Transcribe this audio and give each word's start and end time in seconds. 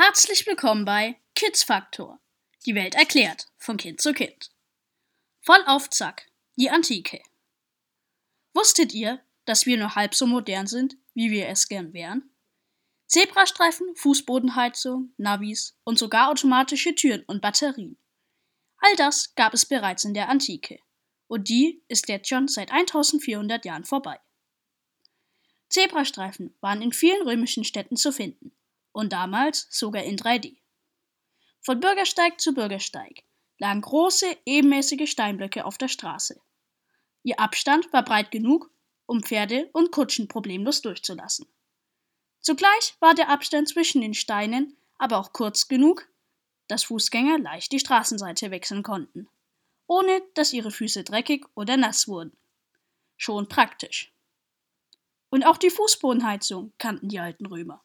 Herzlich 0.00 0.46
willkommen 0.46 0.84
bei 0.84 1.20
Kids 1.34 1.64
Faktor. 1.64 2.20
Die 2.64 2.76
Welt 2.76 2.94
erklärt 2.94 3.48
von 3.56 3.76
Kind 3.78 4.00
zu 4.00 4.12
Kind. 4.12 4.52
Voll 5.40 5.60
auf 5.66 5.90
Zack, 5.90 6.30
die 6.54 6.70
Antike. 6.70 7.20
Wusstet 8.54 8.94
ihr, 8.94 9.20
dass 9.44 9.66
wir 9.66 9.76
nur 9.76 9.96
halb 9.96 10.14
so 10.14 10.28
modern 10.28 10.68
sind, 10.68 10.96
wie 11.14 11.32
wir 11.32 11.48
es 11.48 11.66
gern 11.66 11.94
wären? 11.94 12.30
Zebrastreifen, 13.08 13.96
Fußbodenheizung, 13.96 15.14
Navis 15.16 15.76
und 15.82 15.98
sogar 15.98 16.30
automatische 16.30 16.94
Türen 16.94 17.24
und 17.24 17.42
Batterien. 17.42 17.98
All 18.76 18.94
das 18.94 19.34
gab 19.34 19.52
es 19.52 19.66
bereits 19.66 20.04
in 20.04 20.14
der 20.14 20.28
Antike. 20.28 20.78
Und 21.26 21.48
die 21.48 21.82
ist 21.88 22.08
jetzt 22.08 22.28
schon 22.28 22.46
seit 22.46 22.70
1400 22.70 23.64
Jahren 23.64 23.84
vorbei. 23.84 24.20
Zebrastreifen 25.70 26.56
waren 26.60 26.82
in 26.82 26.92
vielen 26.92 27.22
römischen 27.22 27.64
Städten 27.64 27.96
zu 27.96 28.12
finden 28.12 28.52
und 28.98 29.12
damals 29.12 29.68
sogar 29.70 30.02
in 30.02 30.16
3D. 30.16 30.56
Von 31.60 31.78
Bürgersteig 31.78 32.40
zu 32.40 32.52
Bürgersteig 32.52 33.22
lagen 33.58 33.80
große, 33.80 34.26
ebenmäßige 34.44 35.08
Steinblöcke 35.08 35.64
auf 35.64 35.78
der 35.78 35.86
Straße. 35.86 36.40
Ihr 37.22 37.38
Abstand 37.38 37.92
war 37.92 38.02
breit 38.02 38.32
genug, 38.32 38.72
um 39.06 39.22
Pferde 39.22 39.70
und 39.72 39.92
Kutschen 39.92 40.26
problemlos 40.26 40.82
durchzulassen. 40.82 41.46
Zugleich 42.40 42.96
war 42.98 43.14
der 43.14 43.28
Abstand 43.28 43.68
zwischen 43.68 44.00
den 44.00 44.14
Steinen 44.14 44.76
aber 44.98 45.18
auch 45.18 45.32
kurz 45.32 45.68
genug, 45.68 46.08
dass 46.66 46.82
Fußgänger 46.82 47.38
leicht 47.38 47.70
die 47.70 47.78
Straßenseite 47.78 48.50
wechseln 48.50 48.82
konnten, 48.82 49.28
ohne 49.86 50.22
dass 50.34 50.52
ihre 50.52 50.72
Füße 50.72 51.04
dreckig 51.04 51.46
oder 51.54 51.76
nass 51.76 52.08
wurden. 52.08 52.36
Schon 53.16 53.48
praktisch. 53.48 54.12
Und 55.30 55.44
auch 55.44 55.56
die 55.56 55.70
Fußbodenheizung 55.70 56.72
kannten 56.78 57.08
die 57.08 57.20
alten 57.20 57.46
Römer. 57.46 57.84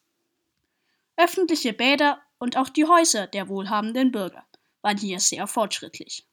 Öffentliche 1.15 1.73
Bäder 1.73 2.21
und 2.39 2.57
auch 2.57 2.69
die 2.69 2.85
Häuser 2.85 3.27
der 3.27 3.47
wohlhabenden 3.47 4.11
Bürger 4.11 4.45
waren 4.81 4.97
hier 4.97 5.19
sehr 5.19 5.47
fortschrittlich. 5.47 6.27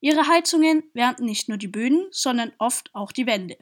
Ihre 0.00 0.26
Heizungen 0.26 0.84
wärmten 0.92 1.24
nicht 1.24 1.48
nur 1.48 1.58
die 1.58 1.68
Böden, 1.68 2.06
sondern 2.10 2.52
oft 2.58 2.94
auch 2.94 3.10
die 3.10 3.26
Wände. 3.26 3.56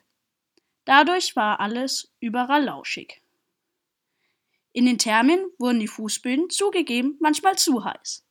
Dadurch 0.85 1.37
war 1.37 1.61
alles 1.61 2.13
überall 2.21 2.65
lauschig. 2.65 3.23
In 4.73 4.87
den 4.87 4.99
Thermen 4.99 5.45
wurden 5.59 5.81
die 5.81 5.89
Fußböden 5.89 6.51
zugegeben 6.51 7.17
manchmal 7.21 7.57
zu 7.57 7.85
heiß. 7.85 8.27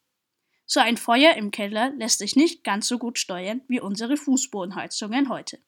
So 0.66 0.80
ein 0.80 0.98
Feuer 0.98 1.36
im 1.36 1.52
Keller 1.52 1.92
lässt 1.92 2.20
sich 2.20 2.36
nicht 2.36 2.64
ganz 2.64 2.88
so 2.88 2.98
gut 2.98 3.20
steuern 3.20 3.62
wie 3.68 3.80
unsere 3.80 4.18
Fußbodenheizungen 4.18 5.30
heute. 5.30 5.60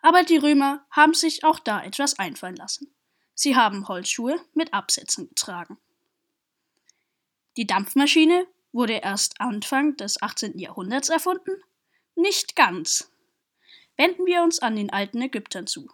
Aber 0.00 0.22
die 0.22 0.36
Römer 0.36 0.86
haben 0.90 1.14
sich 1.14 1.44
auch 1.44 1.58
da 1.58 1.82
etwas 1.82 2.18
einfallen 2.18 2.56
lassen. 2.56 2.95
Sie 3.38 3.54
haben 3.54 3.86
Holzschuhe 3.86 4.40
mit 4.54 4.72
Absätzen 4.72 5.28
getragen. 5.28 5.76
Die 7.58 7.66
Dampfmaschine 7.66 8.46
wurde 8.72 8.94
erst 8.94 9.40
Anfang 9.42 9.94
des 9.98 10.22
18. 10.22 10.58
Jahrhunderts 10.58 11.10
erfunden? 11.10 11.62
Nicht 12.14 12.56
ganz. 12.56 13.12
Wenden 13.98 14.24
wir 14.24 14.42
uns 14.42 14.60
an 14.60 14.74
den 14.74 14.90
alten 14.90 15.20
Ägyptern 15.20 15.66
zu. 15.66 15.90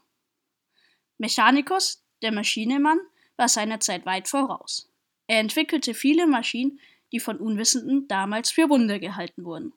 Mechanicus, 1.18 2.04
der 2.22 2.30
Maschinemann, 2.30 3.00
war 3.36 3.48
seiner 3.48 3.80
Zeit 3.80 4.06
weit 4.06 4.28
voraus. 4.28 4.88
Er 5.26 5.40
entwickelte 5.40 5.94
viele 5.94 6.28
Maschinen, 6.28 6.78
die 7.10 7.18
von 7.18 7.38
Unwissenden 7.38 8.06
damals 8.06 8.52
für 8.52 8.68
Wunder 8.68 9.00
gehalten 9.00 9.44
wurden. 9.44 9.72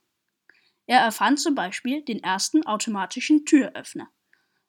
Er 0.86 1.00
erfand 1.00 1.40
zum 1.40 1.56
Beispiel 1.56 2.04
den 2.04 2.22
ersten 2.22 2.64
automatischen 2.68 3.44
Türöffner 3.46 4.08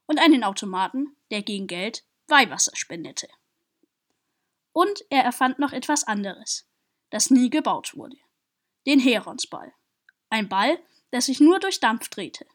und 0.07 0.19
einen 0.19 0.45
Automaten, 0.45 1.15
der 1.31 1.43
gegen 1.43 1.67
Geld 1.67 2.06
Weihwasser 2.29 2.75
spendete. 2.75 3.29
Und 4.73 5.05
er 5.11 5.23
erfand 5.23 5.59
noch 5.59 5.73
etwas 5.73 6.05
anderes, 6.05 6.67
das 7.11 7.31
nie 7.31 7.51
gebaut 7.51 7.97
wurde. 7.97 8.17
Den 8.87 9.01
Heronsball. 9.01 9.73
Ein 10.29 10.49
Ball, 10.49 10.79
der 11.13 11.21
sich 11.21 11.41
nur 11.41 11.59
durch 11.61 11.81
Dampf 11.81 12.09
drehte. 12.09 12.47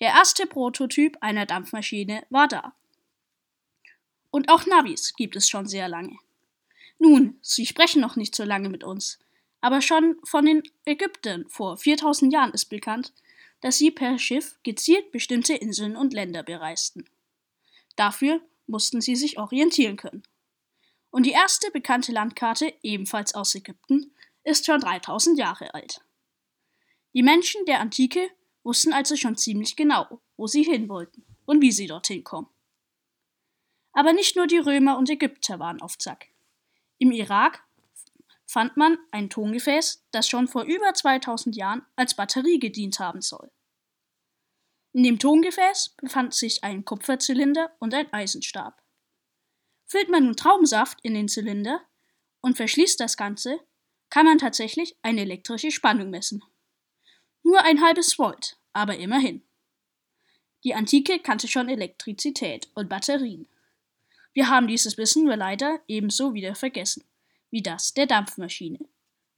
Der 0.00 0.08
erste 0.08 0.46
Prototyp 0.46 1.18
einer 1.20 1.46
Dampfmaschine 1.46 2.26
war 2.30 2.48
da. 2.48 2.74
Und 4.30 4.48
auch 4.48 4.66
Navis 4.66 5.14
gibt 5.14 5.36
es 5.36 5.48
schon 5.48 5.66
sehr 5.66 5.88
lange. 5.88 6.18
Nun, 6.98 7.38
sie 7.42 7.66
sprechen 7.66 8.00
noch 8.00 8.16
nicht 8.16 8.34
so 8.34 8.44
lange 8.44 8.68
mit 8.68 8.84
uns, 8.84 9.18
aber 9.60 9.82
schon 9.82 10.18
von 10.24 10.44
den 10.44 10.62
Ägyptern 10.84 11.46
vor 11.48 11.76
4000 11.76 12.32
Jahren 12.32 12.52
ist 12.52 12.66
bekannt, 12.66 13.12
dass 13.60 13.78
sie 13.78 13.90
per 13.90 14.18
Schiff 14.18 14.58
gezielt 14.62 15.10
bestimmte 15.12 15.54
Inseln 15.54 15.96
und 15.96 16.12
Länder 16.12 16.42
bereisten. 16.42 17.08
Dafür 17.96 18.40
mussten 18.70 19.00
sie 19.00 19.16
sich 19.16 19.38
orientieren 19.38 19.96
können. 19.96 20.22
Und 21.10 21.26
die 21.26 21.32
erste 21.32 21.70
bekannte 21.70 22.12
Landkarte, 22.12 22.72
ebenfalls 22.82 23.34
aus 23.34 23.54
Ägypten, 23.54 24.14
ist 24.44 24.66
schon 24.66 24.80
3000 24.80 25.38
Jahre 25.38 25.74
alt. 25.74 26.00
Die 27.12 27.22
Menschen 27.22 27.64
der 27.66 27.80
Antike 27.80 28.30
wussten 28.62 28.92
also 28.92 29.16
schon 29.16 29.36
ziemlich 29.36 29.76
genau, 29.76 30.20
wo 30.36 30.46
sie 30.46 30.62
hin 30.62 30.88
wollten 30.88 31.24
und 31.44 31.60
wie 31.60 31.72
sie 31.72 31.86
dorthin 31.86 32.24
kommen. 32.24 32.48
Aber 33.92 34.12
nicht 34.12 34.36
nur 34.36 34.46
die 34.46 34.58
Römer 34.58 34.96
und 34.96 35.10
Ägypter 35.10 35.58
waren 35.58 35.82
auf 35.82 35.98
Zack. 35.98 36.28
Im 36.98 37.10
Irak 37.10 37.64
fand 38.46 38.76
man 38.76 38.98
ein 39.10 39.30
Tongefäß, 39.30 40.04
das 40.12 40.28
schon 40.28 40.46
vor 40.46 40.62
über 40.62 40.94
2000 40.94 41.56
Jahren 41.56 41.84
als 41.96 42.14
Batterie 42.14 42.60
gedient 42.60 43.00
haben 43.00 43.20
soll. 43.20 43.50
In 44.92 45.04
dem 45.04 45.20
Tongefäß 45.20 45.90
befand 45.90 46.34
sich 46.34 46.64
ein 46.64 46.84
Kupferzylinder 46.84 47.70
und 47.78 47.94
ein 47.94 48.12
Eisenstab. 48.12 48.82
Füllt 49.86 50.08
man 50.08 50.24
nun 50.24 50.36
Traubensaft 50.36 50.98
in 51.02 51.14
den 51.14 51.28
Zylinder 51.28 51.80
und 52.40 52.56
verschließt 52.56 52.98
das 52.98 53.16
Ganze, 53.16 53.60
kann 54.08 54.26
man 54.26 54.38
tatsächlich 54.38 54.96
eine 55.02 55.20
elektrische 55.20 55.70
Spannung 55.70 56.10
messen. 56.10 56.42
Nur 57.44 57.62
ein 57.62 57.82
halbes 57.82 58.18
Volt, 58.18 58.58
aber 58.72 58.96
immerhin. 58.96 59.42
Die 60.64 60.74
Antike 60.74 61.20
kannte 61.20 61.46
schon 61.46 61.68
Elektrizität 61.68 62.68
und 62.74 62.88
Batterien. 62.88 63.48
Wir 64.32 64.48
haben 64.48 64.66
dieses 64.66 64.98
Wissen 64.98 65.24
nur 65.24 65.36
leider 65.36 65.80
ebenso 65.86 66.34
wieder 66.34 66.56
vergessen, 66.56 67.04
wie 67.50 67.62
das 67.62 67.94
der 67.94 68.06
Dampfmaschine. 68.06 68.80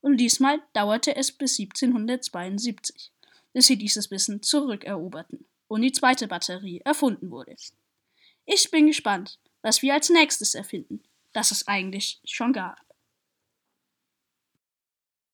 Und 0.01 0.17
diesmal 0.17 0.63
dauerte 0.73 1.15
es 1.15 1.31
bis 1.31 1.59
1772 1.59 3.13
bis 3.53 3.67
sie 3.67 3.77
dieses 3.77 4.11
Wissen 4.11 4.43
zurückeroberten 4.43 5.47
und 5.69 5.83
die 5.83 5.93
zweite 5.93 6.29
Batterie 6.29 6.81
erfunden 6.85 7.31
wurde. 7.31 7.57
Ich 8.45 8.71
bin 8.71 8.87
gespannt, 8.87 9.39
was 9.63 9.83
wir 9.83 9.95
als 9.95 10.11
nächstes 10.11 10.55
erfinden, 10.55 11.03
das 11.33 11.51
es 11.51 11.67
eigentlich 11.69 12.21
schon 12.25 12.53
gab. 12.53 12.81